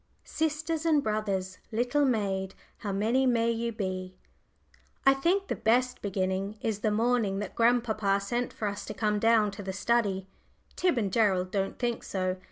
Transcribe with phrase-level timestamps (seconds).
[0.25, 4.15] "Sisters and brothers, little maid, How many may you be?"
[5.05, 9.19] I think the best beginning is the morning that grandpapa sent for us to come
[9.19, 10.27] down to the study.
[10.75, 12.37] Tib and Gerald, don't think so.